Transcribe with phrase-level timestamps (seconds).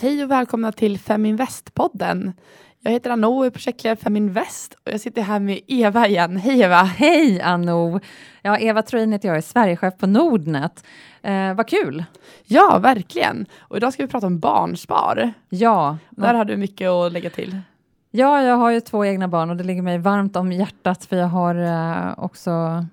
[0.00, 2.32] Hej och välkomna till Feminvest-podden.
[2.80, 6.36] Jag heter Anna och är projektledare för Feminvest och jag sitter här med Eva igen.
[6.36, 6.82] Hej Eva!
[6.82, 8.00] Hej Anno!
[8.42, 10.84] Ja, Eva Troin heter jag, är Sverigechef på Nordnet.
[11.22, 12.04] Eh, vad kul!
[12.44, 13.46] Ja, verkligen.
[13.58, 15.32] Och idag ska vi prata om barnspar.
[15.48, 17.56] Ja, Där har du mycket att lägga till
[18.18, 21.16] ja, jag har ju två egna barn och det ligger mig varmt om hjärtat för
[21.16, 22.84] jag har eh, också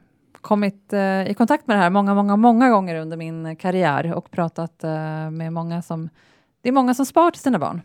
[0.41, 4.31] kommit eh, i kontakt med det här många, många, många gånger under min karriär och
[4.31, 6.09] pratat eh, med många som...
[6.61, 7.81] Det är många som spar till sina barn.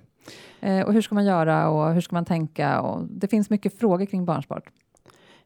[0.61, 2.81] Eh, och hur ska man göra och hur ska man tänka?
[2.81, 4.63] Och det finns mycket frågor kring barnspar.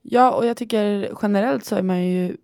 [0.02, 2.37] Ja, och jag tycker generellt så är man ju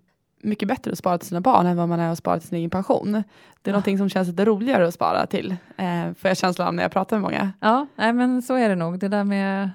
[0.42, 2.58] mycket bättre att spara till sina barn än vad man är att spara till sin
[2.58, 3.12] egen pension.
[3.12, 3.24] Det är
[3.64, 3.72] Ja.
[3.72, 6.92] någonting som känns lite roligare att spara till, eh, får jag känslan av när jag
[6.92, 7.52] pratar med många.
[7.60, 8.98] Ja, nej, men så är det nog.
[8.98, 9.70] Det där med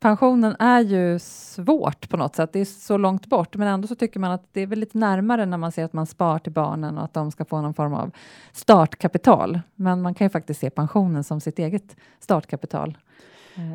[0.00, 2.52] pensionen är ju svårt på något sätt.
[2.52, 4.98] Det är så långt bort, men ändå så tycker man att det är väl lite
[4.98, 7.74] närmare när man ser att man spar till barnen och att de ska få någon
[7.74, 8.10] form av
[8.52, 9.60] startkapital.
[9.74, 12.98] Men man kan ju faktiskt se pensionen som sitt eget startkapital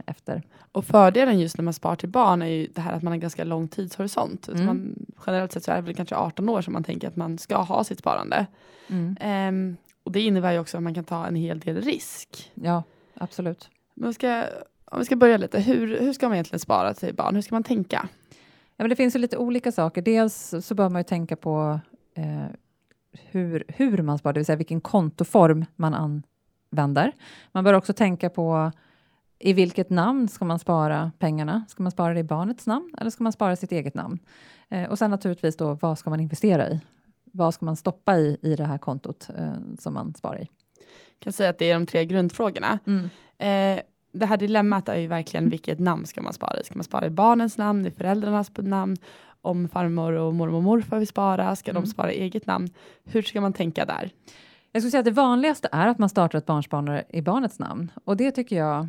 [0.05, 0.43] efter.
[0.71, 3.17] Och fördelen just när man sparar till barn är ju det här att man har
[3.17, 4.47] ganska lång tidshorisont.
[4.47, 4.65] Mm.
[4.65, 7.37] Man, generellt sett så är det väl kanske 18 år som man tänker att man
[7.37, 8.47] ska ha sitt sparande.
[8.87, 9.17] Mm.
[9.19, 12.51] Ehm, och det innebär ju också att man kan ta en hel del risk.
[12.53, 13.69] Ja, absolut.
[13.93, 14.43] Men ska,
[14.85, 17.35] om vi ska börja lite, hur, hur ska man egentligen spara till barn?
[17.35, 18.09] Hur ska man tänka?
[18.79, 20.01] Ja, men det finns ju lite olika saker.
[20.01, 21.79] Dels så bör man ju tänka på
[22.15, 22.55] eh,
[23.11, 26.21] hur, hur man sparar, det vill säga vilken kontoform man
[26.73, 27.11] använder.
[27.51, 28.71] Man bör också tänka på
[29.39, 31.65] i vilket namn ska man spara pengarna?
[31.67, 34.19] Ska man spara det i barnets namn eller ska man spara sitt eget namn?
[34.69, 36.79] Eh, och sen naturligtvis då, vad ska man investera i?
[37.31, 40.47] Vad ska man stoppa i, i det här kontot eh, som man sparar i?
[41.19, 42.79] Jag kan säga att det är de tre grundfrågorna.
[43.37, 43.79] Eh,
[44.11, 46.63] det här dilemmat är ju verkligen vilket namn ska man spara i?
[46.63, 48.97] Ska man spara i barnens namn, i föräldrarnas namn?
[49.41, 51.83] Om farmor och mormor och morfar vill spara, ska Mm.
[51.83, 52.69] de spara i eget namn?
[53.03, 54.11] Hur ska man tänka där?
[54.71, 57.91] Jag skulle säga att det vanligaste är att man startar ett barnsparande i barnets namn.
[58.03, 58.87] Och det tycker jag...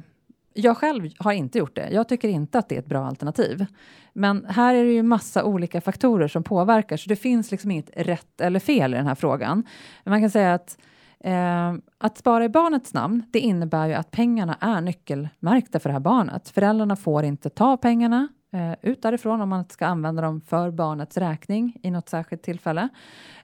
[0.60, 1.88] Jag själv har inte gjort det.
[1.90, 3.66] Jag tycker inte att det är ett bra alternativ.
[4.12, 7.90] Men här är det ju massa olika faktorer som påverkar, så det finns liksom inget
[7.96, 9.64] rätt eller fel i den här frågan.
[10.04, 10.78] Men man kan säga att
[11.20, 15.92] eh, att spara i barnets namn, det innebär ju att pengarna är nyckelmärkta för det
[15.92, 16.48] här barnet.
[16.48, 21.16] Föräldrarna får inte ta pengarna eh, ut därifrån om man ska använda dem för barnets
[21.16, 22.88] räkning i något särskilt tillfälle.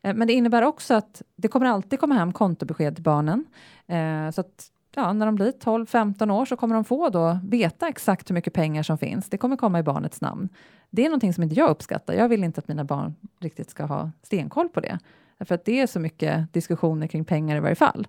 [0.03, 3.44] Eh, men det innebär också att det kommer alltid komma hem kontobesked till barnen.
[3.87, 7.89] Eh, så att ja, när de blir 12-15 år så kommer de få då veta
[7.89, 9.29] exakt hur mycket pengar som finns.
[9.29, 10.49] Det kommer komma i barnets namn.
[10.91, 12.15] Det är någonting som inte jag uppskattar.
[12.15, 14.99] Jag vill inte att mina barn riktigt ska ha stenkoll på det.
[15.39, 18.07] Därför att det är så mycket diskussioner kring pengar i varje fall.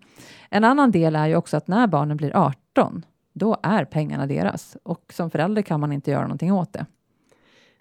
[0.49, 4.77] En annan del är ju också att när barnen blir 18, då är pengarna deras.
[4.83, 6.85] Och som förälder kan man inte göra någonting åt det.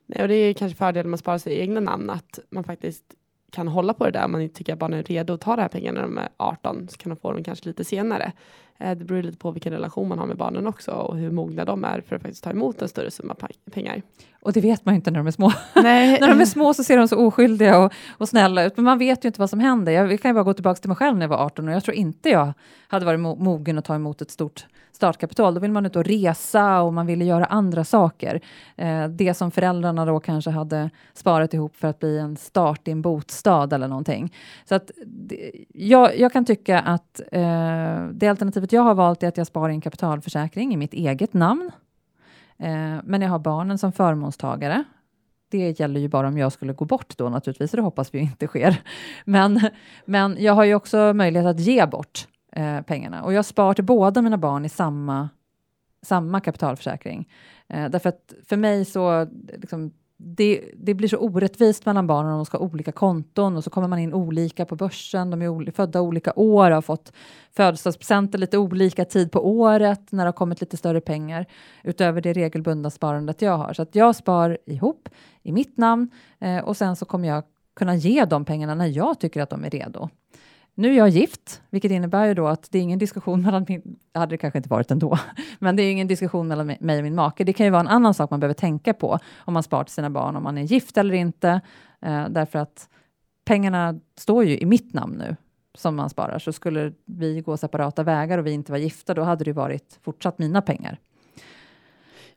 [0.07, 3.05] Nej, och det är kanske fördelen med att spara sig egna namn, att man faktiskt
[3.51, 4.25] kan hålla på det där.
[4.25, 6.19] Om man inte tycker att barnen är redo att ta de här pengarna när de
[6.19, 8.33] är 18, så kan de få dem kanske lite senare.
[8.79, 11.65] Eh, det beror lite på vilken relation man har med barnen också och hur mogna
[11.65, 13.35] de är för att faktiskt ta emot en större summa
[13.73, 14.03] pengar.
[14.41, 15.53] Och det vet man ju inte när de är små.
[15.75, 18.85] Nej, när de är små så ser de så oskyldiga och, och snälla ut, men
[18.85, 19.93] man vet ju inte vad som händer.
[19.93, 21.85] Jag kan ju bara gå tillbaka till mig själv när jag var 18 och jag
[21.85, 22.53] tror inte jag
[22.89, 24.67] hade varit mo mogen att ta emot ett stort
[24.97, 25.55] startkapital.
[25.55, 28.41] Då vill man ut och resa och man ville göra andra saker.
[28.77, 32.91] Eh, det som föräldrarna då kanske hade sparat ihop för att bli en start i
[32.91, 34.35] en bostad eller någonting.
[34.65, 38.27] Så att det, jag, jag kan tycka att eh, det
[38.67, 41.71] alternativet jag har valt är att jag sparar i en kapitalförsäkring i mitt eget namn.
[42.59, 44.85] Eh, men jag har barnen som förmånstagare.
[45.51, 48.19] Det gäller ju bara om jag skulle gå bort då naturligtvis, och det hoppas vi
[48.19, 48.77] inte sker.
[49.27, 49.61] Men,
[50.07, 53.85] men jag har ju också möjlighet att ge bort eh, pengarna och jag sparar till
[53.85, 55.29] båda mina barn i samma,
[56.03, 57.29] samma kapitalförsäkring.
[57.69, 59.27] Eh, därför att för mig så,
[59.61, 63.65] liksom, det, det blir så orättvist mellan barnen om de ska ha olika konton och
[63.65, 65.31] så kommer man in olika på börsen.
[65.31, 67.13] De är ol- födda olika år och har fått
[67.57, 71.47] födelsedagspresenter lite olika tid på året när det har kommit lite större pengar
[71.85, 73.73] utöver det regelbundna sparandet jag har.
[73.73, 75.09] Så att jag spar ihop
[75.43, 77.45] i mitt namn eh, och sen så kommer jag
[77.77, 80.09] kunna ge de pengarna när jag tycker att de är redo.
[80.79, 83.97] Nu är jag gift, vilket innebär ju då att det är ingen diskussion mellan min,
[84.15, 85.19] hade det kanske inte varit ändå,
[85.59, 87.45] men det är ingen diskussion mellan mig och min make.
[87.45, 89.95] Det kan ju vara en annan sak man behöver tänka på om man sparar till
[89.95, 91.61] sina barn, om man är gift eller inte,
[92.03, 92.89] eh, därför att
[93.45, 95.37] pengarna står ju i mitt namn nu
[95.75, 99.23] som man sparar, så skulle vi gå separata vägar och vi inte var gifta, då
[99.23, 100.99] hade det varit fortsatt mina pengar.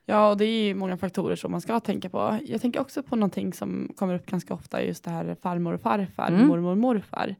[0.04, 2.38] Ja, och det är ju många faktorer som man ska tänka på.
[2.46, 5.80] Jag tänker också på någonting som kommer upp ganska ofta, just det här farmor och
[5.80, 6.46] farfar, Mm.
[6.46, 7.34] mormor och morfar.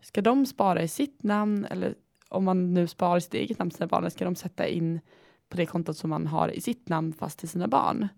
[0.00, 1.94] Ska de spara i sitt namn eller
[2.28, 5.00] om man nu sparar i sitt eget namn till sina barn, ska de sätta in
[5.48, 8.08] på det kontot som man har i sitt namn fast till sina barn.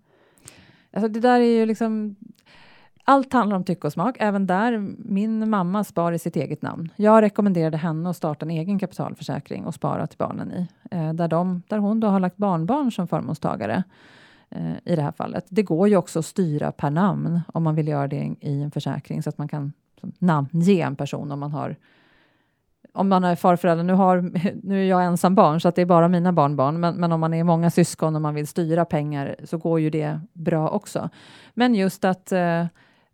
[0.93, 2.17] Alltså det där är ju liksom...
[3.05, 4.17] Allt handlar om tycke och smak.
[4.19, 6.89] Även där, min mamma spar i sitt eget namn.
[6.97, 10.69] Jag rekommenderade henne att starta en egen kapitalförsäkring och spara till barnen i.
[10.91, 13.85] Eh, där, de, där hon då har lagt barnbarn som förmånstagare
[14.51, 15.47] eh, i det här fallet.
[15.49, 18.71] Det går ju också att styra per namn om man vill göra det i en
[18.71, 19.73] försäkring så att man kan
[20.19, 21.77] namnge en person om man har
[22.93, 24.31] om man är farförälder, nu, har,
[24.67, 27.21] nu är jag ensam barn så att det är bara mina barnbarn, men, men om
[27.21, 31.11] man är många syskon och man vill styra pengar så går ju det bra också.
[31.55, 32.67] Men just att eh,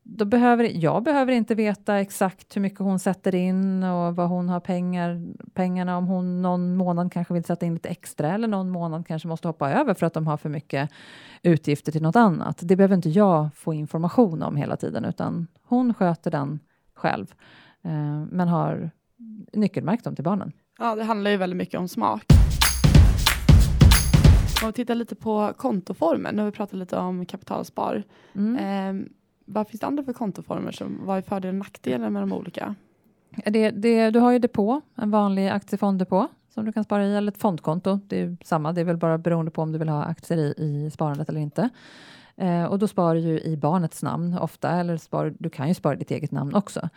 [0.02, 4.48] då behöver, jag behöver inte veta exakt hur mycket hon sätter in och vad hon
[4.48, 8.70] har pengar, pengarna, om hon någon månad kanske vill sätta in lite extra eller någon
[8.70, 10.90] månad kanske måste hoppa över för att de har för mycket
[11.42, 12.58] utgifter till något annat.
[12.62, 16.60] Det behöver inte jag få information om hela tiden, utan hon sköter den
[16.96, 17.34] själv,
[17.82, 18.90] eh, men har
[19.52, 20.52] nyckelmärkt dem till barnen.
[20.78, 22.24] Ja, det handlar ju väldigt mycket om smak.
[24.62, 28.02] Om vi tittar lite på kontoformen, nu har vi pratat lite om kapitalspar.
[28.34, 28.56] Mm.
[28.56, 29.08] Eh,
[29.44, 30.72] vad finns det andra för kontoformer?
[30.72, 32.74] Som, vad är fördelen och nackdelen med de olika?
[33.44, 37.32] Det, det, du har ju depå, en vanlig aktiefonddepå som du kan spara i, eller
[37.32, 38.00] ett fondkonto.
[38.06, 40.54] Det är samma, det är väl bara beroende på om du vill ha aktier i,
[40.58, 41.68] i sparandet eller inte.
[42.36, 45.94] Eh, och då sparar du i barnets namn ofta, eller spar, du kan ju spara
[45.94, 46.88] i ditt eget namn också.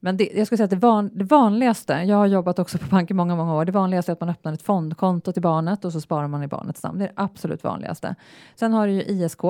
[0.00, 2.86] Men det, jag skulle säga att det, van, det, vanligaste, jag har jobbat också på
[2.86, 5.84] bank i många, många år, det vanligaste är att man öppnar ett fondkonto till barnet
[5.84, 6.98] och så sparar man i barnets namn.
[6.98, 8.14] Det är det absolut vanligaste.
[8.54, 9.44] Sen har du ju ISK,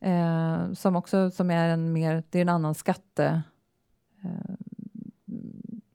[0.00, 3.42] eh, som också som är en mer, det är en annan skatte...
[4.24, 4.54] Eh,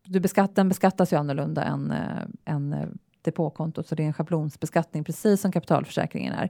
[0.08, 5.04] du beskatt, den beskattas ju annorlunda än, eh, än depåkontot, så det är en schablonsbeskattning,
[5.04, 6.50] precis som kapitalförsäkringen är.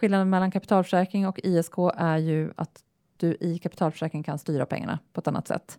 [0.00, 2.82] Skillnaden mellan kapitalförsäkring och ISK är ju att
[3.16, 5.78] du i kapitalförsäkring kan styra pengarna på ett annat sätt.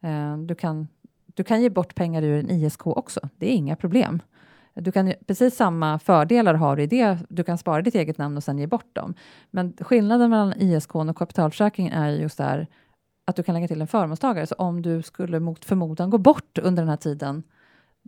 [0.00, 0.88] Eh, du, kan,
[1.34, 4.22] du kan ge bort pengar ur en ISK också, det är inga problem.
[4.74, 7.18] Du kan, precis samma fördelar har du i det.
[7.28, 9.14] Du kan spara ditt eget namn och sen ge bort dem.
[9.50, 12.66] Men skillnaden mellan ISK och kapitalförsäkring är just där
[13.24, 14.46] att du kan lägga till en förmånstagare.
[14.46, 17.42] Så om du skulle mot förmodan gå bort under den här tiden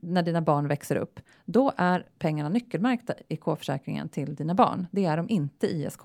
[0.02, 4.86] när dina barn växer upp, då är pengarna nyckelmärkta i K-försäkringen till dina barn.
[4.90, 6.02] Det är de inte i ISK.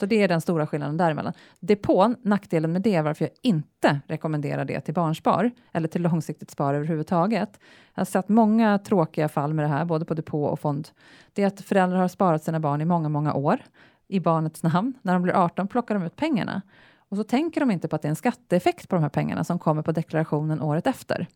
[0.00, 1.32] Så det är den stora skillnaden däremellan.
[1.60, 6.50] Depån, nackdelen med det, är varför jag inte rekommenderar det till barnspar eller till långsiktigt
[6.50, 7.60] spar överhuvudtaget.
[7.94, 10.88] Jag har sett många tråkiga fall med det här, både på depå och fond.
[11.32, 13.62] Det är att föräldrar har sparat sina barn i många, många år
[14.08, 14.94] i barnets namn.
[15.02, 16.62] När de blir 18 plockar de ut pengarna
[17.08, 19.44] och så tänker de inte på att det är en skatteeffekt på de här pengarna
[19.44, 21.26] som kommer på deklarationen året efter.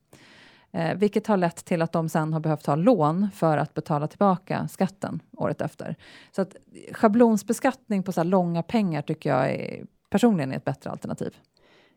[0.75, 4.07] Eh, vilket har lett till att de sen har behövt ta lån för att betala
[4.07, 5.97] tillbaka skatten året efter.
[6.33, 6.57] Så att
[6.93, 11.37] schablonsbeskattning på så här långa pengar tycker jag är, personligen är ett bättre alternativ.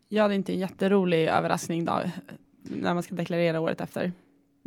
[0.10, 2.02] Ja, det är inte en jätterolig överraskning då,
[2.62, 4.12] när man ska deklarera året efter.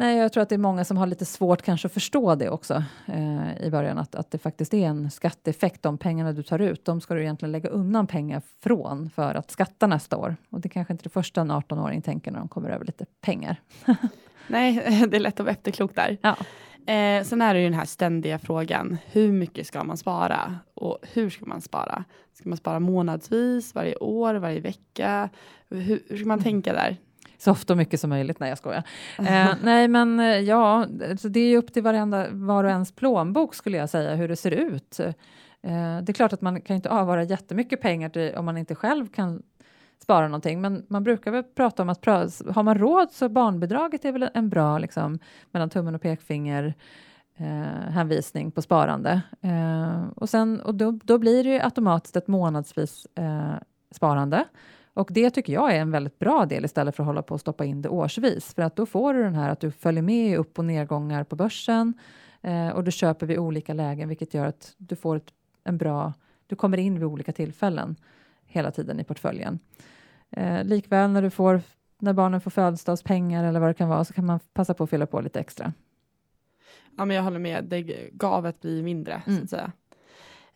[0.01, 2.51] Nej, jag tror att det är många som har lite svårt kanske att förstå det
[2.51, 5.83] också eh, i början, att, att det faktiskt är en skatteeffekt.
[5.83, 9.51] De pengarna du tar ut, de ska du egentligen lägga undan pengar från för att
[9.51, 10.37] skatta nästa år.
[10.51, 13.05] Och det är kanske inte det första en 18-åring tänker när de kommer över lite
[13.21, 13.57] pengar.
[14.47, 14.75] Nej,
[15.11, 16.19] det är lätt att vara efterklok där.
[16.23, 16.37] Ja.
[16.93, 20.59] Eh, sen är det ju den här ständiga frågan, hur mycket ska man spara?
[20.75, 22.05] Och hur ska man spara?
[22.33, 25.29] Ska man spara månadsvis, varje år, varje vecka?
[25.69, 26.97] Hur, hur ska man tänka där?
[27.45, 28.41] Så ofta och mycket som möjligt.
[28.41, 28.83] Nej, jag skojar.
[29.19, 33.55] Eh, nej, men eh, ja, alltså det är upp till varenda, var och ens plånbok
[33.55, 35.01] skulle jag säga, hur det ser ut.
[35.01, 35.13] Eh,
[36.03, 39.07] det är klart att man kan inte avvara jättemycket pengar till, om man inte själv
[39.07, 39.43] kan
[40.03, 44.13] spara någonting, men man brukar väl prata om att har man råd så barnbidraget är
[44.13, 45.19] väl en bra liksom,
[45.51, 46.75] mellan tummen och pekfinger
[47.37, 49.23] eh, hänvisning på sparande.
[49.41, 53.55] Eh, och sen, och då, då blir det ju automatiskt ett månadsvis eh,
[53.91, 54.45] sparande.
[54.95, 57.41] Och det tycker jag är en väldigt bra del istället för att hålla på och
[57.41, 58.55] stoppa in det årsvis.
[58.55, 61.25] För att då får du den här att du följer med i upp och nedgångar
[61.25, 61.95] på börsen
[62.43, 65.33] eh, och du köper vid olika lägen vilket gör att du får ett,
[65.65, 66.13] en bra,
[66.47, 67.97] du kommer in vid olika tillfällen
[68.45, 69.59] hela tiden i portföljen.
[70.31, 71.63] Eh, likväl när du får
[71.99, 74.91] när barnen får födelsedagspengar eller vad det kan vara så kan man passa på att
[74.91, 75.73] fylla på lite extra.
[76.97, 77.65] Ja, men jag håller med.
[77.65, 77.83] Det,
[78.13, 79.39] gavet blir mindre Mm.
[79.39, 79.73] så att säga.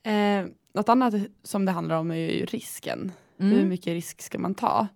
[0.02, 3.12] Eh, något annat som det handlar om är ju risken.
[3.38, 3.52] Mm.
[3.52, 4.88] Hur mycket risk ska man ta?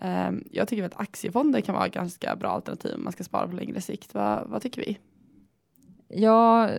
[0.00, 3.48] Eh, jag tycker att aktiefonder kan vara ett ganska bra alternativ om man ska spara
[3.48, 4.14] på längre sikt.
[4.14, 4.98] Va, vad tycker vi?
[6.08, 6.70] Ja,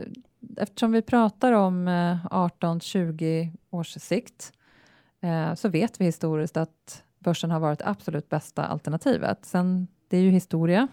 [0.57, 4.53] eftersom vi pratar om eh, 18-20 års sikt
[5.21, 9.45] eh, så vet vi historiskt att börsen har varit det absolut bästa alternativet.
[9.45, 10.87] Sen, det är ju historia.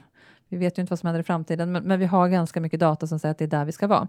[0.49, 2.81] Vi vet ju inte vad som händer i framtiden, men, men vi har ganska mycket
[2.81, 4.09] data som säger att det är där vi ska vara.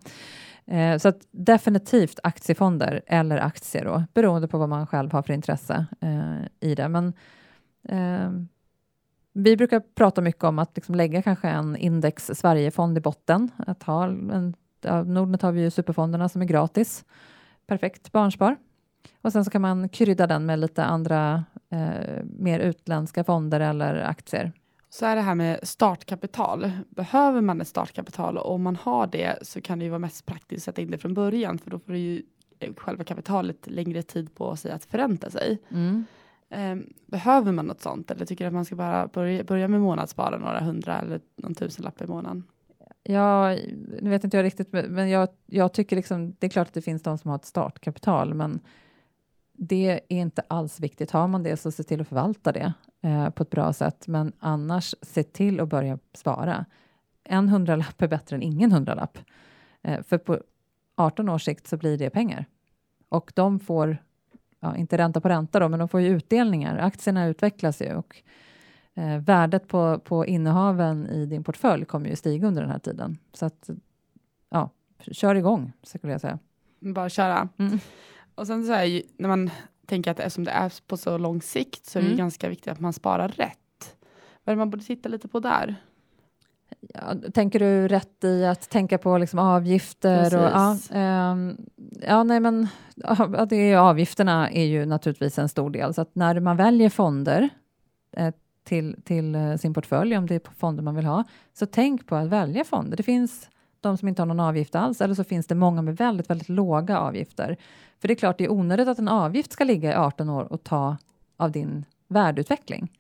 [0.65, 5.34] Eh, så att definitivt aktiefonder eller aktier då, beroende på vad man själv har för
[5.34, 6.89] intresse eh, i det.
[6.89, 7.13] Men
[7.89, 8.31] eh,
[9.34, 13.84] vi brukar prata mycket om att liksom lägga kanske en index Sverigefond i botten, att
[13.84, 17.05] ha en ja, Nordnet har vi ju superfonderna som är gratis.
[17.67, 18.55] Perfekt barnspar.
[19.22, 23.96] Och sen så kan man krydda den med lite andra eh, mer utländska fonder eller
[23.96, 24.51] aktier.
[24.89, 26.72] Så är det här med startkapital.
[26.89, 30.25] Behöver man ett startkapital och om man har det så kan det ju vara mest
[30.25, 32.24] praktiskt att sätta in det från början för då får det ju
[32.60, 35.60] eh, själva kapitalet längre tid på sig att förränta sig.
[35.69, 36.05] Mm.
[36.50, 39.81] Eh, behöver man något sånt eller tycker du att man ska bara börja, börja med
[39.81, 42.43] månadsspara några hundra eller någon tusenlapp i månaden?
[43.03, 43.55] Ja,
[44.01, 46.81] nu vet inte jag riktigt, men jag, jag tycker liksom, det är klart att det
[46.81, 48.60] finns de som har ett startkapital, men
[49.53, 51.12] det är inte alls viktigt.
[51.12, 54.32] Har man det så se till att förvalta det eh, på ett bra sätt, men
[54.39, 56.65] annars se till att börja spara.
[57.24, 59.18] En hundralapp är bättre än ingen hundralapp,
[59.82, 60.39] eh, för på
[60.96, 62.46] 18 års sikt så blir det pengar
[63.10, 63.98] och de får,
[64.60, 66.77] ja, inte ränta på ränta då, men de får ju utdelningar.
[66.77, 68.15] Aktierna utvecklas ju och
[68.94, 73.18] eh, värdet på, på innehaven i din portfölj kommer ju stiga under den här tiden.
[73.34, 73.70] Så att,
[74.50, 74.70] ja,
[75.12, 76.39] kör igång, skulle jag säga.
[76.79, 77.50] Bara köra.
[77.58, 77.79] Mm.
[78.36, 79.50] Och sen så är ju, när man
[79.89, 82.17] tänker att eftersom det är på så lång sikt så är det Mm.
[82.17, 83.96] ganska viktigt att man sparar rätt.
[84.43, 85.75] Vad är det man borde titta lite på där?
[86.93, 90.38] Ja, tänker du rätt i att tänka på liksom avgifter?
[90.38, 91.58] Och, ja, ehm,
[92.08, 95.93] ja, nej, men ja, det är, avgifterna är ju naturligtvis en stor del.
[95.93, 97.50] Så att när man väljer fonder
[98.17, 102.08] eh, till, till eh, sin portfölj, om det är fonder man vill ha, så tänk
[102.08, 102.98] på att välja fonder.
[102.98, 103.50] Det finns
[103.81, 106.50] de som inte har någon avgift alls, eller så finns det många med väldigt, väldigt
[106.50, 107.57] låga avgifter.
[108.00, 110.53] För det är klart, det är onödigt att en avgift ska ligga i 18 år
[110.53, 110.98] och ta
[111.38, 112.91] av din värdeutveckling.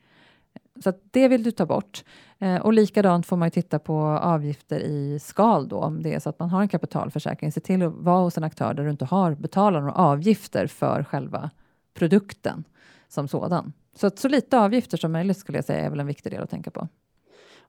[0.83, 2.03] Så att det vill du ta bort.
[2.39, 6.19] Eh, och likadant får man ju titta på avgifter i skal då, om det är
[6.19, 7.51] så att man har en kapitalförsäkring.
[7.51, 11.03] Se till att vara hos en aktör där du inte har betalat några avgifter för
[11.03, 11.49] själva
[11.93, 12.63] produkten
[13.07, 13.73] som sådan.
[13.95, 16.43] Så att så lite avgifter som möjligt skulle jag säga är väl en viktig del
[16.43, 16.87] att tänka på.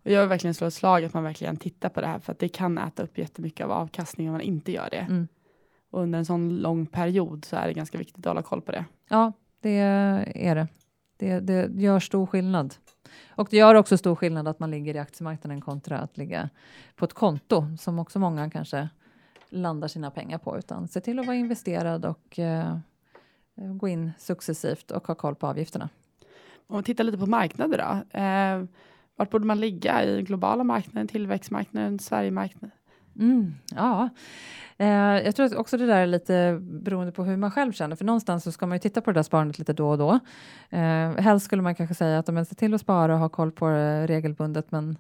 [0.02, 2.33] Och jag vill verkligen slå ett slag att man verkligen tittar på det här för
[2.33, 4.97] att det kan äta upp jättemycket av avkastningen om man inte gör det.
[4.97, 5.28] Mm.
[5.90, 8.73] Och under en sån lång period så är det ganska viktigt att hålla koll på
[8.73, 8.85] det.
[9.09, 9.78] Ja, det
[10.35, 10.69] är det.
[11.16, 11.40] det.
[11.40, 12.75] Det gör stor skillnad.
[13.28, 16.50] Och det gör också stor skillnad att man ligger i aktiemarknaden kontra att ligga
[16.97, 18.88] på ett konto som också många kanske
[19.49, 20.59] landar sina pengar på.
[20.59, 22.78] Utan se till att vara investerad och eh,
[23.54, 25.88] gå in successivt och ha koll på avgifterna.
[26.66, 28.19] Om man tittar lite på marknader då.
[28.19, 28.64] Eh,
[29.21, 32.71] vart borde man ligga i globala marknaden, tillväxtmarknaden, Sverigemarknaden?
[33.19, 34.09] Mm, ja,
[34.79, 34.89] eh,
[35.25, 38.05] jag tror att också det där är lite beroende på hur man själv känner, för
[38.05, 40.19] någonstans så ska man ju titta på det där sparandet lite då och då.
[40.71, 43.29] Eh, helst skulle man kanske säga att om man ser till att spara och ha
[43.29, 44.99] koll på det regelbundet, men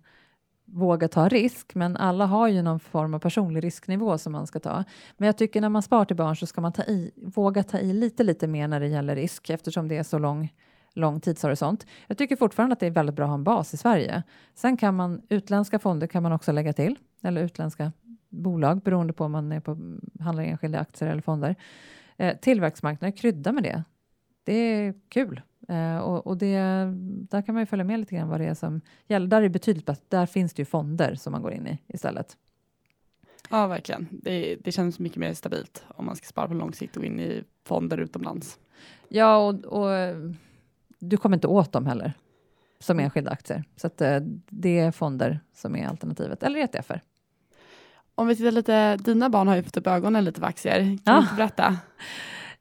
[0.64, 1.74] våga ta risk.
[1.74, 4.84] Men alla har ju någon form av personlig risknivå som man ska ta.
[5.16, 7.78] Men jag tycker när man sparar till barn så ska man ta i, våga ta
[7.78, 10.52] i lite, lite mer när det gäller risk eftersom det är så lång
[11.00, 11.86] lång tidshorisont.
[12.06, 14.22] Jag tycker fortfarande att det är väldigt bra att ha en bas i Sverige.
[14.54, 17.92] Sen kan man utländska fonder kan man också lägga till eller utländska
[18.28, 21.56] bolag beroende på om man är på handlar enskilda aktier eller fonder.
[22.16, 23.84] Eh, tillväxtmarknader, krydda med det.
[24.44, 26.58] Det är kul eh, och, och det,
[27.30, 29.26] där kan man ju följa med lite grann vad det är som gäller.
[29.26, 30.04] Där är det betydligt bättre.
[30.08, 32.36] Där finns det ju fonder som man går in i istället.
[33.50, 34.08] Ja, verkligen.
[34.10, 37.20] Det, det känns mycket mer stabilt om man ska spara på lång sikt och in
[37.20, 38.58] i fonder utomlands.
[39.08, 39.88] Ja, och, och
[41.00, 42.12] du kommer inte åt dem heller
[42.80, 43.64] som enskilda aktier.
[43.76, 44.16] Så att, eh,
[44.48, 47.00] det är fonder som är alternativet, eller ETFer.
[48.14, 50.78] Om vi tittar lite, dina barn har ju fått upp ögonen lite för aktier.
[50.80, 51.26] Kan Ja.
[51.30, 51.76] du berätta?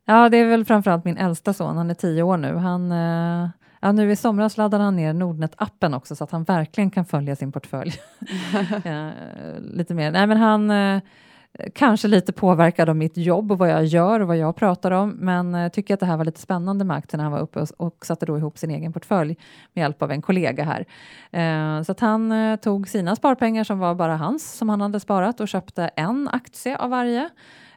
[0.06, 2.56] Ja, det är väl framförallt min äldsta son, han är tio år nu.
[2.56, 6.92] Han, eh, ja, nu i somras laddade han ner Nordnet-appen också så att han verkligen
[6.92, 7.92] kan följa sin portfölj.
[8.84, 9.10] eh,
[9.60, 10.12] lite mer.
[10.12, 10.72] Nej, men han
[11.74, 15.10] kanske lite påverkad av mitt jobb och vad jag gör och vad jag pratar om,
[15.10, 17.60] men eh, tycker att det här var lite spännande med aktien när han var uppe
[17.60, 19.38] och, och satte då ihop sin egen portfölj
[19.74, 20.86] med hjälp av en kollega här.
[21.32, 25.00] Eh, så att han eh, tog sina sparpengar som var bara hans, som han hade
[25.00, 27.30] sparat och köpte en aktie av varje.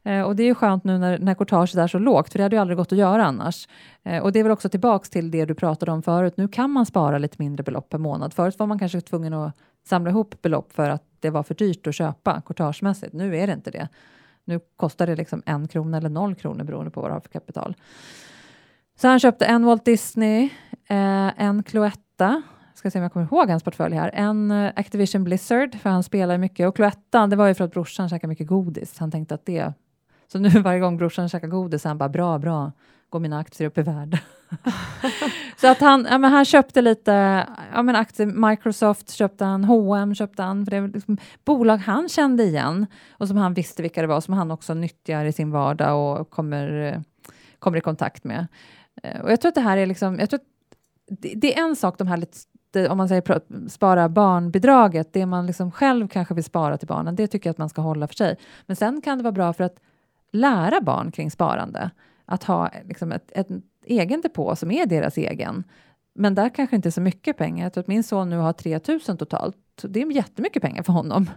[0.05, 2.43] Eh, och det är ju skönt nu när, när courtaget är så lågt, för det
[2.43, 3.69] hade ju aldrig gått att göra annars.
[4.03, 6.35] Eh, och det är väl också tillbaks till det du pratade om förut.
[6.37, 8.35] Nu kan man spara lite mindre belopp per månad.
[8.35, 11.87] Förut var man kanske tvungen att samla ihop belopp för att det var för dyrt
[11.87, 13.13] att köpa courtagemässigt.
[13.13, 13.89] Nu är det inte det.
[14.45, 17.29] Nu kostar det liksom en krona eller noll kronor beroende på vad du har för
[17.29, 17.77] kapital.
[18.97, 20.45] Så han köpte en Walt Disney,
[20.89, 22.43] eh, en Cloetta,
[22.75, 26.03] ska se om jag kommer ihåg hans portfölj här, en eh, Activision Blizzard, för han
[26.03, 28.99] spelar mycket, och Cloetta, det var ju för att brorsan käkar mycket godis.
[28.99, 29.73] Han tänkte att det...
[30.33, 32.73] Så nu varje gång brorsan käkar godis, han bara bra, bra,
[33.13, 34.21] går mina aktier upp i värde.
[35.61, 40.15] så att han, ja, men han köpte lite ja, men aktier, Microsoft köpte han, H&M
[40.15, 44.01] köpte han, för det var liksom bolag han kände igen och som han visste vilka
[44.01, 47.03] det var, som han också nyttjar i sin vardag och kommer,
[47.59, 48.47] kommer i kontakt med.
[49.03, 50.47] Eh, och jag tror att det här är liksom, jag tror att
[51.21, 55.47] det, det är en sak de här lite om man säger spara barnbidraget, det man
[55.47, 58.15] liksom själv kanske vill spara till barnen, det tycker jag att man ska hålla för
[58.15, 58.37] sig.
[58.67, 59.77] Men sen kan det vara bra för att
[60.31, 61.91] lära barn kring sparande,
[62.33, 63.49] att ha liksom ett, ett
[63.85, 65.65] egen depå som är deras egen.
[66.15, 67.65] Men där kanske inte är så mycket pengar.
[67.65, 69.57] Jag tror att min son nu har 3000 totalt.
[69.83, 71.31] Det är jättemycket pengar för honom.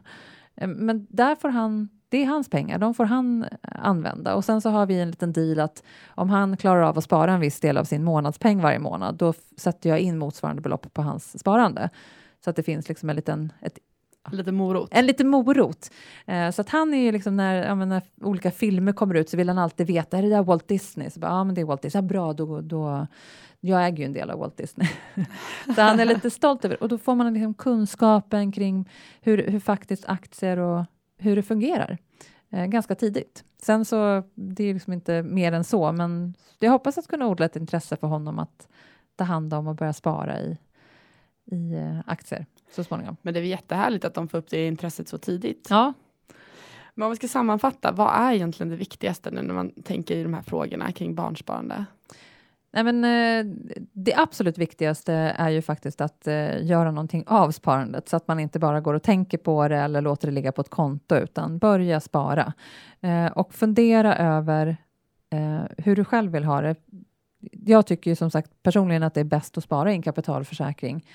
[0.56, 4.36] Eh, men där får han, det är hans pengar, de får han eh, använda.
[4.36, 7.34] Och sen så har vi en liten deal att om han klarar av att spara
[7.34, 11.02] en viss del av sin månadspeng varje månad, då sätter jag in motsvarande belopp på
[11.02, 11.90] hans sparande.
[12.44, 13.78] Så att det finns liksom en liten, ett
[14.32, 14.90] Lite morot.
[14.92, 15.92] en liten morot.
[16.26, 19.30] Eh, så att han är ju liksom när, ja, men när olika filmer kommer ut
[19.30, 21.10] så vill han alltid veta, är det där Walt Disney?
[21.10, 23.08] Så bara, ja men det är Walt Disney, ja, bra då, då,
[23.60, 24.88] jag äger ju en del av Walt Disney.
[25.76, 26.82] så han är lite stolt över det.
[26.82, 28.90] och då får man liksom kunskapen kring
[29.22, 30.86] hur, hur faktiskt aktier och
[31.18, 31.98] hur det fungerar.
[32.50, 33.44] Eh, ganska tidigt.
[33.62, 37.46] Sen så, det är liksom inte mer än så, men jag hoppas att kunna odla
[37.46, 38.68] ett intresse för honom att
[39.16, 40.58] ta hand om och börja spara i,
[41.46, 43.18] i eh, aktier så småningom.
[43.22, 45.68] Men det är jättehärligt att de får upp det intresset så tidigt.
[45.70, 45.94] Ja,
[46.94, 50.24] Men om vi ska sammanfatta, vad är egentligen det viktigaste nu när man tänker i
[50.24, 51.86] de här frågorna kring barnsparande?
[52.76, 53.54] Nej, men, eh,
[53.94, 58.40] det absolut viktigaste är ju faktiskt att eh, göra någonting av sparandet så att man
[58.40, 61.58] inte bara går och tänker på det eller låter det ligga på ett konto utan
[61.58, 62.54] börja spara
[63.02, 64.78] eh, och fundera över
[65.78, 66.76] hur du själv vill ha det.
[67.52, 71.06] Jag tycker ju som sagt personligen att det är bäst att spara i en kapitalförsäkring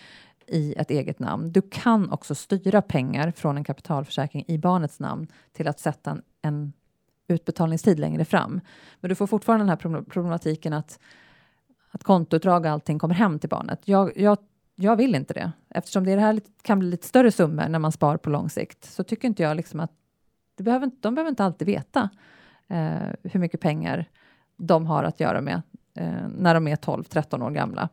[0.50, 1.52] i ett eget namn.
[1.52, 6.22] Du kan också styra pengar från en kapitalförsäkring i barnets namn till att sätta en,
[6.42, 6.72] en
[7.28, 8.60] utbetalningstid längre fram.
[9.00, 10.98] Men du får fortfarande den här problematiken att
[11.90, 13.80] att kontoutdrag och allting kommer hem till barnet.
[13.84, 14.38] Jag, jag,
[14.74, 15.52] jag vill inte det.
[15.68, 19.04] Eftersom det, här kan bli lite större summor när man spar på lång sikt så
[19.04, 19.90] tycker inte jag liksom att
[20.56, 22.10] det behöver, de behöver inte alltid veta
[22.68, 24.04] eh, hur mycket pengar
[24.56, 25.62] de har att göra med
[25.94, 27.88] eh, när de är 12-13 år gamla.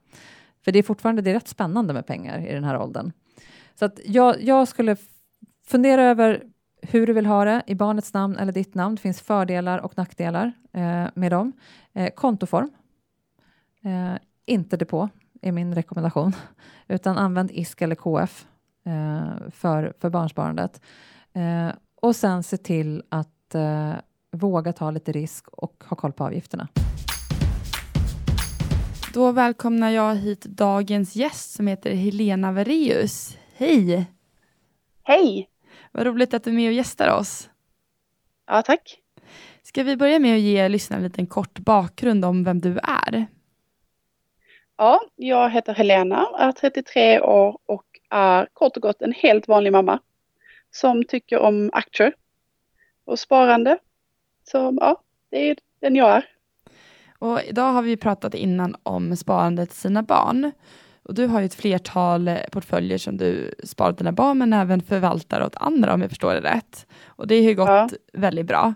[0.68, 3.12] För det är fortfarande det är rätt spännande med pengar i den här åldern.
[3.76, 4.96] Så att jag, jag skulle
[5.68, 6.44] fundera över
[6.82, 8.96] hur du vill ha det i barnets namn eller ditt namn.
[8.96, 11.54] Det finns fördelar och nackdelar eh, med dem.
[11.94, 12.72] Eh, kontoform.
[13.84, 14.14] Eh,
[14.46, 15.10] inte depå
[15.42, 16.34] är min rekommendation,
[16.88, 18.46] utan använd ISK eller KF
[18.86, 20.82] eh, för, för barnsparandet.
[21.34, 21.70] Eh,
[22.02, 23.94] och sen se till att eh,
[24.32, 26.68] våga ta lite risk och ha koll på avgifterna.
[29.14, 33.38] Då välkomnar jag hit dagens gäst som heter Helena Vereus.
[33.56, 34.06] Hej!
[35.04, 35.50] Hej!
[35.92, 37.50] Vad roligt att du är med och gästar oss.
[38.48, 39.00] Ja, tack.
[39.64, 43.26] Ska vi börja med att ge lyssnarna en liten kort bakgrund om vem du är?
[44.78, 49.72] Ja, jag heter Helena, är 33 år och är kort och gott en helt vanlig
[49.72, 50.00] mamma
[50.72, 52.14] som tycker om aktier
[53.06, 53.78] och sparande.
[54.44, 56.37] Så ja, det är den jag är.
[57.20, 60.52] Och idag har vi pratat innan om sparandet till sina barn.
[61.04, 64.82] Och du har ju ett flertal portföljer som du sparar till dina barn men även
[64.82, 66.88] förvaltar åt andra om jag förstår det rätt.
[67.06, 67.90] Och det har ju gått Ja.
[68.14, 68.74] väldigt bra.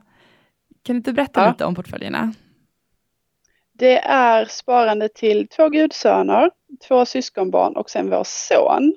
[0.83, 1.49] Kan du inte berätta Ja.
[1.51, 2.33] lite om portföljerna?
[3.73, 6.51] Det är sparande till två gudsöner,
[6.87, 8.93] två syskonbarn och sen vår son.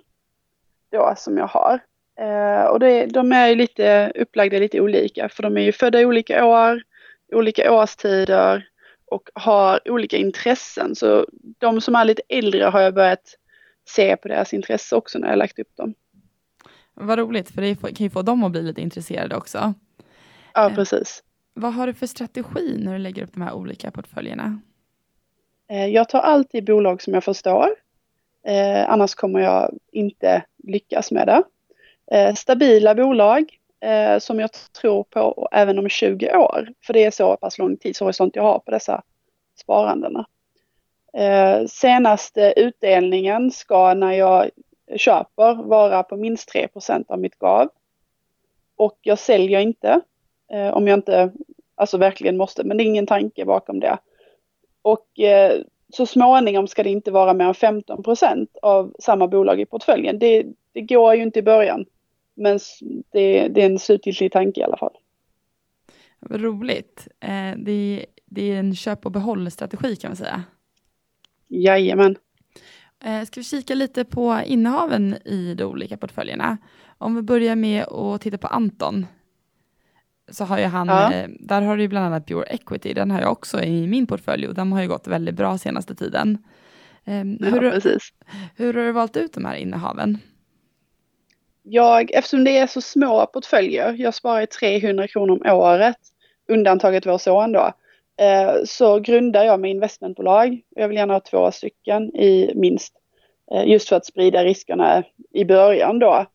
[0.92, 1.80] Då som jag har.
[2.20, 6.00] Eh, och det, de är ju lite upplagda lite olika för de är ju födda
[6.00, 6.82] i olika år,
[7.32, 8.66] olika årstider
[9.14, 10.94] och har olika intressen.
[10.94, 11.26] Så
[11.58, 13.38] de som är lite äldre har jag börjat
[13.88, 15.94] se på deras intresse också när jag lagt upp dem.
[16.94, 19.74] Vad roligt, för det kan ju få dem att bli lite intresserade också.
[20.54, 20.74] Ja, Eh.
[20.74, 21.22] precis.
[21.54, 24.60] Vad har du för strategi när du lägger upp de här olika portföljerna?
[25.70, 27.68] Eh, Jag tar alltid bolag som jag förstår.
[28.46, 31.42] Eh, annars kommer jag inte lyckas med det.
[32.16, 36.68] Eh, stabila bolag eh, som jag tror på även om 20 år.
[36.86, 39.02] För det är så pass lång tidshorisont jag har på dessa
[39.60, 40.26] sparandena.
[41.12, 44.50] Eh, senaste utdelningen ska när jag
[44.96, 47.68] köper vara på minst 3% av mitt gav.
[48.76, 50.00] Och jag säljer inte
[50.52, 51.32] eh, om jag inte
[51.74, 52.64] alltså verkligen måste.
[52.64, 53.98] Men det är ingen tanke bakom det.
[54.82, 55.60] Och eh,
[55.92, 60.18] så småningom ska det inte vara mer än 15% av samma bolag i portföljen.
[60.18, 61.86] Det, det går ju inte i början.
[62.34, 62.58] Men
[63.12, 64.92] det, det är en slutgiltig tanke i alla fall.
[66.20, 67.08] Vad roligt.
[67.20, 70.42] Eh, det, är, det är en köp och behåll-strategi kan man säga.
[71.48, 72.16] Jajamän.
[73.04, 76.58] Eh, ska vi kika lite på innehaven i de olika portföljerna?
[76.98, 79.06] Om vi börjar med att titta på Anton.
[80.28, 81.12] Så har ju han, Ja.
[81.12, 82.94] eh, där har du bland annat Pure Equity.
[82.94, 85.94] Den har jag också i min portfölj och de har ju gått väldigt bra senaste
[85.94, 86.38] tiden.
[87.04, 88.12] Eh, Ja, hur, precis.
[88.56, 90.18] hur har du valt ut de här innehaven?
[91.66, 95.96] Jag, eftersom det är så små portföljer, jag sparar 300 kronor om året,
[96.48, 97.72] undantaget vår son då,
[98.24, 100.60] eh, så grundar jag med investmentbolag.
[100.76, 102.94] Jag vill gärna ha två stycken i minst.
[103.52, 106.26] Eh, just för att sprida riskerna i början då.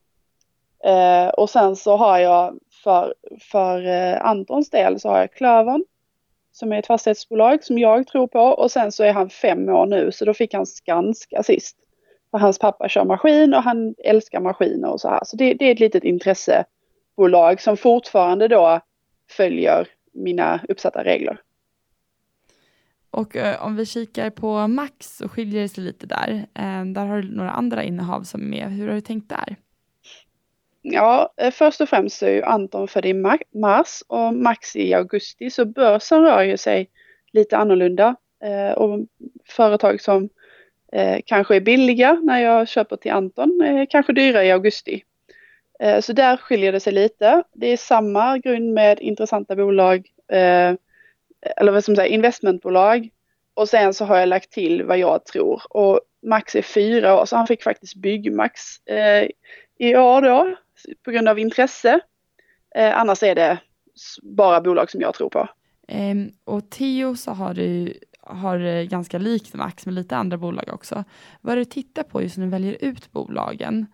[0.83, 3.13] Eh, och sen så har jag för,
[3.51, 5.83] för eh, Antons del så har jag Klövern
[6.51, 9.85] som är ett fastighetsbolag som jag tror på och sen så är han fem år
[9.85, 11.77] nu så då fick han Skanska sist.
[12.31, 15.21] För hans pappa kör maskin och han älskar maskiner och så här.
[15.23, 18.81] Så det, det är ett litet intressebolag som fortfarande då
[19.29, 21.41] följer mina uppsatta regler.
[23.11, 26.45] Och eh, om vi kikar på Max så skiljer det sig lite där.
[26.53, 28.71] Eh, där har du några andra innehav som är med.
[28.71, 29.55] Hur har du tänkt där?
[30.81, 33.13] Ja, eh, först och främst så är ju Anton född i
[33.53, 36.89] mars och Max i augusti så börsen rör ju sig
[37.31, 38.15] lite annorlunda.
[38.75, 38.99] Och
[39.45, 40.29] företag som
[40.91, 45.04] eh, kanske är billiga när jag köper till Anton eh, kanske dyra i augusti.
[45.80, 47.43] Eh, så där skiljer det sig lite.
[47.54, 50.75] Det är samma grund med intressanta bolag eh,
[51.58, 53.10] eller vad ska man säga, investmentbolag.
[53.54, 55.62] Och sen så har jag lagt till vad jag tror.
[55.69, 59.28] Och Max är fyra år så han fick faktiskt Byggmax eh,
[59.80, 60.56] i år då
[61.06, 61.99] på grund av intresse.
[62.75, 63.58] Eh, annars är det
[64.21, 65.47] bara bolag som jag tror på.
[65.91, 67.93] Um, och Theo så har du
[68.29, 71.03] har eh, ganska likt Max med lite andra bolag också.
[71.41, 73.85] Vad är det du tittar på just när du väljer ut bolagen?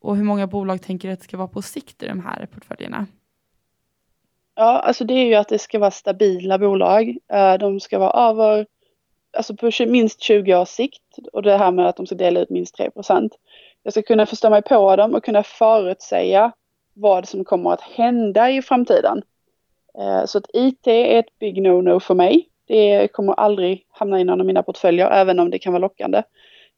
[0.00, 2.46] Och hur många bolag tänker du att det ska vara på sikt i de här
[2.46, 3.06] portföljerna?
[4.54, 7.18] Ja, alltså det är ju att det ska vara stabila bolag.
[7.32, 8.66] Eh, de ska vara över,
[9.36, 12.50] alltså på minst 20 års sikt och det här med att de ska dela ut
[12.50, 13.30] minst 3%
[13.82, 16.52] Jag ska kunna förstå mig på dem och kunna förutsäga
[16.94, 19.22] vad som kommer att hända i framtiden.
[19.98, 22.48] Eh, så att IT är ett big no-no för mig.
[22.66, 26.22] Det kommer aldrig hamna i någon av mina portföljer, även om det kan vara lockande.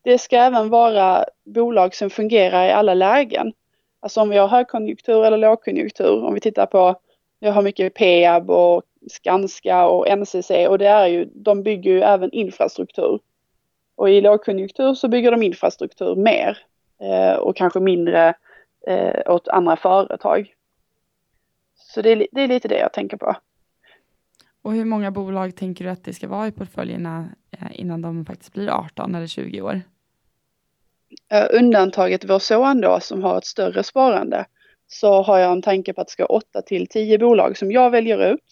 [0.03, 3.53] Det ska även vara bolag som fungerar i alla lägen.
[4.01, 6.97] Alltså om vi har högkonjunktur eller lågkonjunktur, om vi tittar på
[7.39, 12.01] jag har mycket Peab och Skanska och NCC och det är ju, de bygger ju
[12.03, 13.21] även infrastruktur.
[13.95, 16.59] Och i lågkonjunktur så bygger de infrastruktur mer
[17.01, 18.35] eh, och kanske mindre
[18.87, 20.55] eh, åt andra företag.
[21.75, 23.37] Så det är, det är lite det jag tänker på.
[24.67, 28.25] Och hur många bolag tänker du att det ska vara i portföljerna eh, innan de
[28.25, 29.81] faktiskt blir 18 eller 20 år?
[31.33, 34.47] Eh, undantaget vår son då som har ett större sparande
[34.87, 37.91] så har jag en tanke på att det ska 8 till 10 bolag som jag
[37.91, 38.45] väljer ut.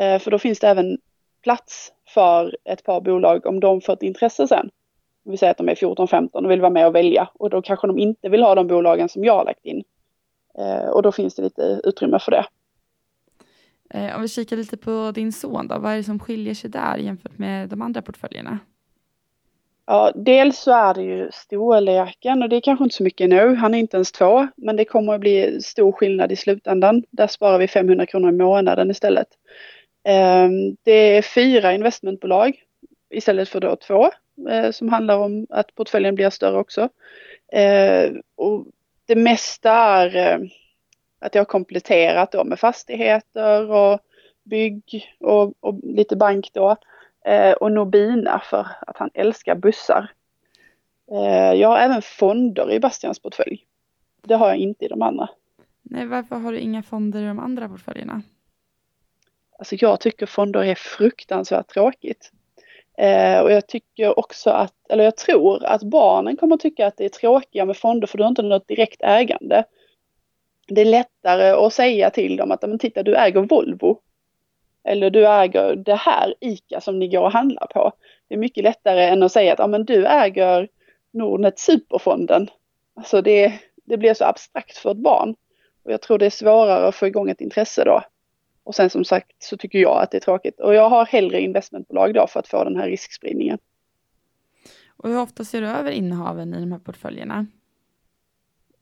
[0.00, 0.98] Eh, för då finns det även
[1.42, 4.70] plats för ett par bolag om de får ett intresse sen.
[5.24, 7.86] Vi säger att de är 14-15 och vill vara med och välja och då kanske
[7.86, 9.84] de inte vill ha de bolagen som jag har lagt in.
[10.92, 12.46] Och då finns det lite utrymme för det.
[13.94, 16.70] Eh, om vi kikar lite på din son då, vad är det som skiljer sig
[16.70, 18.58] där jämfört med de andra portföljerna?
[19.86, 23.54] Ja, dels så är det ju storleken och det är kanske inte så mycket nu.
[23.54, 27.02] Han är inte ens två, men det kommer att bli stor skillnad i slutändan.
[27.10, 29.28] Där sparar vi 500 kronor i månaden istället.
[30.04, 32.54] Ehm, det är fyra investmentbolag
[33.10, 34.10] istället för då två
[34.50, 36.88] eh, som handlar om att portföljen blir större också.
[37.52, 38.66] Eh, och
[39.06, 40.38] det mesta är eh,
[41.24, 44.00] att jag har kompletterat då med fastigheter och
[44.42, 46.76] bygg och, och lite bank då.
[47.24, 50.12] Eh, och Nobina för att han älskar bussar.
[51.10, 53.66] Eh, jag har även fonder i Bastians portfölj.
[54.22, 55.28] Det har jag inte i de andra.
[55.82, 58.22] Nej, varför har du inga fonder i de andra portföljerna?
[59.58, 62.32] Alltså jag tycker fonder är fruktansvärt tråkigt.
[62.98, 67.04] Eh, och jag tycker också att, eller jag tror att barnen kommer tycka att det
[67.04, 69.64] är tråkiga med fonder för du har inte något direkt ägande.
[70.66, 74.00] Det är lättare att säga till dem att men titta du äger Volvo
[74.84, 77.92] eller du äger det här ICA som ni går och handlar på.
[78.28, 80.68] Det är mycket lättare än att säga att ja, men du äger
[81.10, 82.50] Nordnet Superfonden.
[82.96, 83.52] Alltså det,
[83.84, 85.34] det blir så abstrakt för ett barn.
[85.84, 88.02] Och jag tror det är svårare att få igång ett intresse då.
[88.64, 90.60] Och sen som sagt så tycker jag att det är tråkigt.
[90.60, 93.58] Och jag har hellre investmentbolag då för att få den här riskspridningen.
[94.96, 97.46] Och hur ofta ser du över innehaven i de här portföljerna?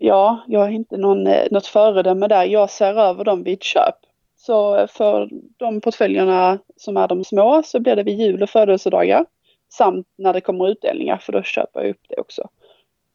[0.04, 2.44] Ja, jag är inte någon, eh, något föredöme där.
[2.44, 3.94] Jag ser över dem vid köp.
[4.36, 9.26] Så för de portföljerna som är de små så blir det vid jul och födelsedagar.
[9.72, 12.48] Samt när det kommer utdelningar för då köper jag upp det också.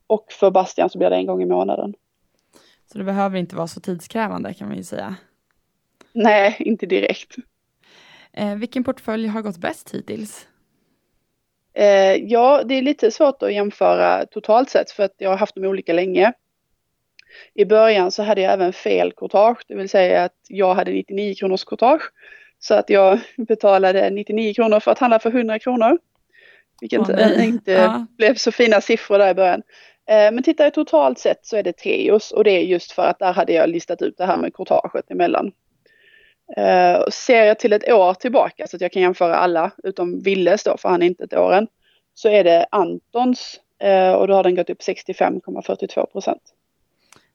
[0.07, 1.93] Och för Bastian så blir det en gång i månaden.
[2.91, 5.15] Så det behöver inte vara så tidskrävande kan man ju säga.
[6.13, 7.35] Nej, inte direkt.
[8.33, 10.47] Eh, vilken portfölj har gått bäst hittills?
[11.73, 15.55] Eh, ja, det är lite svårt att jämföra totalt sett för att jag har haft
[15.55, 16.33] dem olika länge.
[17.53, 21.35] I början så hade jag även fel courtage, det vill säga att jag hade 99
[21.35, 22.11] kronors courtage.
[22.59, 25.97] Så att jag betalade 99 kronor för att handla för 100 kronor.
[26.81, 28.05] Vilket oh, inte ja.
[28.17, 29.61] blev så fina siffror där i början.
[30.09, 33.03] Eh, men tittar jag totalt sett så är det Teos och det är just för
[33.03, 35.51] att där hade jag listat ut det här med courtaget emellan.
[36.57, 40.63] Uh, ser jag till ett år tillbaka så att jag kan jämföra alla utom Willes
[40.63, 41.67] då för han är inte ett år än.
[42.13, 46.41] Så är det Antons eh, och då har den gått upp 65,42 procent.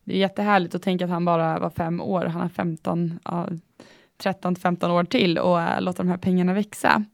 [0.04, 2.24] Det är jättehärligt att tänka att han bara var fem år.
[2.24, 3.48] Han har 15, ja,
[4.22, 7.04] 13 15 år till och äh, låter de här pengarna växa.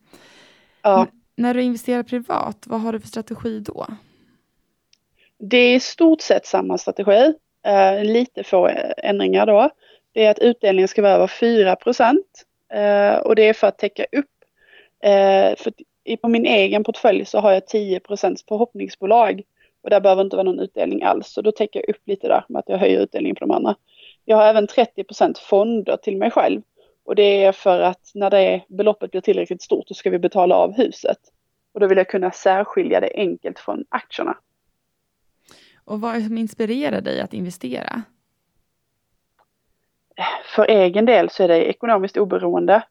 [0.83, 1.07] Ja.
[1.37, 3.87] När du investerar privat, vad har du för strategi då?
[5.39, 7.35] Det är i stort sett samma strategi,
[7.67, 9.71] eh, lite få ändringar då.
[10.13, 13.79] Det är att utdelningen ska vara över 4 procent eh, och det är för att
[13.79, 14.27] täcka upp.
[15.03, 15.73] Eh, för
[16.17, 19.43] på min egen portfölj så har jag 10 procents förhoppningsbolag
[19.83, 21.29] och där behöver inte vara någon utdelning alls.
[21.29, 23.77] Så då täcker jag upp lite där med att jag höjer utdelningen på de andra.
[24.25, 26.63] Jag har även 30 procent fonder till mig själv
[27.05, 30.55] och det är för att när det beloppet blir tillräckligt stort så ska vi betala
[30.55, 31.19] av huset.
[31.73, 34.37] Och då vill jag kunna särskilja det enkelt från aktierna.
[35.85, 38.03] Och vad är det som inspirerar dig att investera?
[40.45, 42.83] för egen del så är det ekonomiskt oberoende.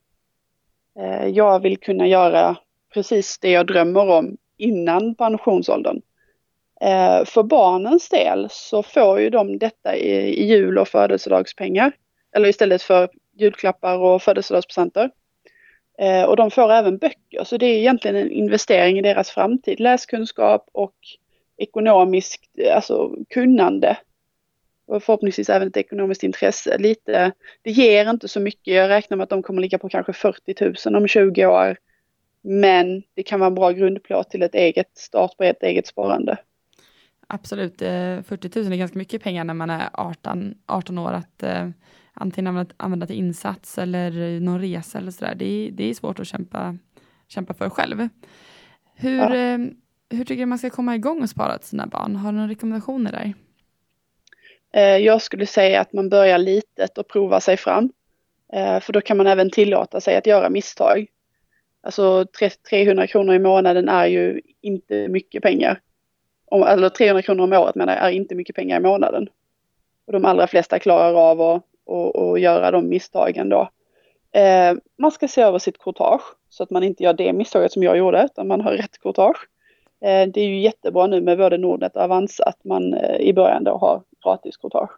[1.00, 2.58] Eh, Jag vill kunna göra
[2.93, 6.02] precis det jag drömmer om innan pensionsåldern.
[6.82, 11.92] Eh, För barnens del så får ju de detta i i jul och födelsedagspengar.
[12.36, 15.10] Eller istället för julklappar och födelsedagspresenter.
[16.00, 19.80] Eh, Och de får även böcker så det är egentligen en investering i deras framtid.
[19.80, 20.96] Läskunskap och
[21.58, 23.98] ekonomiskt alltså, kunnande
[24.88, 26.78] och förhoppningsvis även ett ekonomiskt intresse.
[26.78, 28.74] Lite, det ger inte så mycket.
[28.74, 31.78] Jag räknar med att de kommer ligga på kanske 40 000 om 20 år.
[32.42, 36.38] Men det kan vara en bra grundplåt till ett eget start på ett eget sparande.
[37.28, 41.44] Absolut, eh, 40 000 är ganska mycket pengar när man är 18, 18 år att
[41.44, 41.70] eh,
[42.13, 45.36] antingen använda, använda till insats eller någon resa eller sådär.
[45.36, 46.78] Det, är- det är svårt att kämpa,
[47.28, 48.10] kämpa för själv.
[48.96, 49.36] Hur, Ja.
[49.36, 49.58] eh,
[50.10, 52.16] hur tycker du man ska komma igång och spara till sina barn?
[52.16, 53.34] Har du några rekommendationer där?
[54.74, 57.92] Eh, Jag skulle säga att man börjar litet och provar sig fram.
[58.54, 61.08] Eh, För då kan man även tillåta sig att göra misstag.
[61.82, 65.80] Alltså tre- 300 kronor i månaden är ju inte mycket pengar.
[66.51, 69.29] Om- Eller 300 kronor om året menar jag, är inte mycket pengar i månaden.
[70.07, 73.69] Och de allra flesta klarar av att, och, och göra de misstagen då.
[74.39, 77.83] Eh, Man ska se över sitt courtage så att man inte gör det misstaget som
[77.83, 79.47] jag gjorde utan man har rätt courtage.
[80.01, 83.33] Eh, Det är ju jättebra nu med både Nordnet och Avanza att man eh, i
[83.33, 84.91] början då har gratis courtage.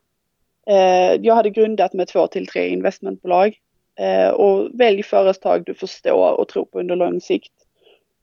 [0.68, 3.60] Eh, Jag hade grundat med två till tre investmentbolag
[4.00, 7.54] Eh, och välj företag du förstår och tror på under lång sikt.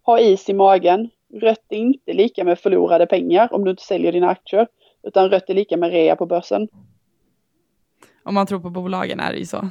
[0.02, 1.10] Ha is i magen.
[1.34, 4.66] Rött är inte lika med förlorade pengar om du inte säljer dina aktier
[5.02, 6.68] utan rött är lika med rea på börsen.
[8.22, 9.68] Om man tror på bolagen är det ju så.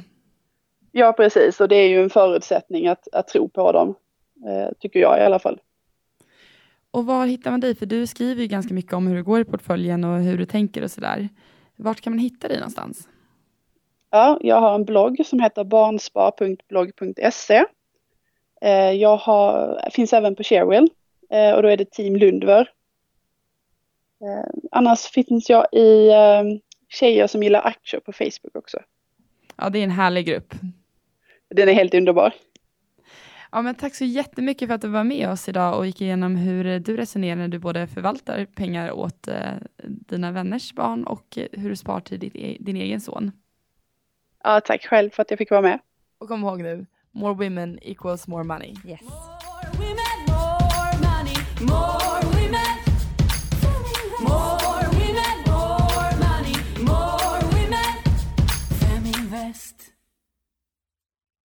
[0.92, 3.94] Ja precis och det är ju en förutsättning att, att tro på dem.
[4.46, 5.60] Eh, tycker jag i alla fall.
[6.90, 7.74] Och var hittar man dig?
[7.74, 10.46] För du skriver ju ganska mycket om hur det går i portföljen och hur du
[10.46, 11.28] tänker och sådär.
[11.76, 13.08] Vart kan man hitta dig någonstans?
[14.10, 17.64] Ja, jag har en blogg som heter barnspar.blogg.se.
[18.60, 20.88] Eh, Jag har, finns även på Sharewill eh,
[21.56, 22.68] och då är det Team Lundver.
[24.20, 26.42] Eh, Annars finns jag i eh,
[26.88, 28.78] Tjejer som gillar aktier på Facebook också.
[29.56, 30.54] Ja, det är en härlig grupp.
[31.48, 32.34] Den är helt underbar.
[33.52, 36.36] Ja, men tack så jättemycket för att du var med oss idag och gick igenom
[36.36, 39.50] hur du resonerar när du både förvaltar pengar åt eh,
[39.84, 43.32] dina vänners barn och eh, hur du sparar till e- din egen son.
[44.44, 45.78] Ja, tack själv för att jag fick vara med.
[46.18, 48.74] Och kom ihåg nu, more women equals more money.
[48.86, 49.00] Yes.
[51.66, 51.95] More